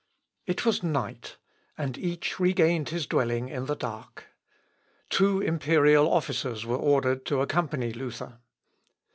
It 0.47 0.65
was 0.65 0.81
night, 0.81 1.37
and 1.77 1.95
each 1.95 2.39
regained 2.39 2.89
his 2.89 3.05
dwelling 3.05 3.49
in 3.49 3.67
the 3.67 3.75
dark. 3.75 4.29
Two 5.11 5.41
imperial 5.41 6.11
officers 6.11 6.65
were 6.65 6.75
ordered 6.75 7.23
to 7.27 7.41
accompany 7.41 7.93
Luther. 7.93 8.39